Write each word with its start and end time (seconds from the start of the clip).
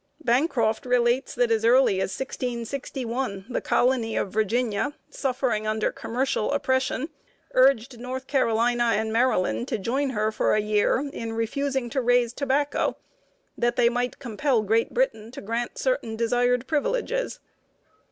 Bancroft 0.23 0.87
relates 0.87 1.35
that 1.35 1.51
as 1.51 1.63
early 1.63 2.01
as 2.01 2.19
1661, 2.19 3.45
the 3.47 3.61
colony 3.61 4.17
of 4.17 4.31
Virginia, 4.33 4.95
suffering 5.11 5.67
under 5.67 5.91
commercial 5.91 6.53
oppression, 6.53 7.09
urged 7.53 7.99
North 7.99 8.25
Carolina 8.25 8.93
and 8.95 9.13
Maryland 9.13 9.67
to 9.67 9.77
join 9.77 10.09
her 10.09 10.31
for 10.31 10.55
a 10.55 10.59
year 10.59 11.07
in 11.13 11.33
refusing 11.33 11.87
to 11.91 12.01
raise 12.01 12.33
tobacco, 12.33 12.97
that 13.55 13.75
they 13.75 13.89
might 13.89 14.17
compel 14.17 14.63
Great 14.63 14.91
Britain 14.91 15.29
to 15.29 15.39
grant 15.39 15.77
certain 15.77 16.15
desired 16.15 16.65
privileges. 16.65 17.39